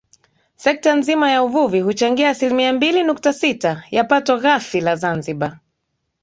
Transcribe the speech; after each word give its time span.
Sekta 0.55 0.93
nzima 0.95 1.29
ya 1.31 1.43
uvuvi 1.43 1.79
huchangia 1.81 2.29
asilimia 2.29 2.73
mbili 2.73 3.03
nukta 3.03 3.33
sita 3.33 3.83
ya 3.91 4.03
pato 4.03 4.37
ghafi 4.37 4.81
la 4.81 4.95
Zanzibar 4.95 5.59